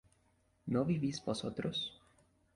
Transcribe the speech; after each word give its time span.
¿no 0.65 0.83
vivís 0.83 1.21
vosotros? 1.23 2.01